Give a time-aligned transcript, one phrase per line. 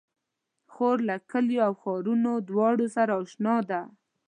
[0.73, 3.81] خور له کليو او ښارونو دواړو سره اشنا ده.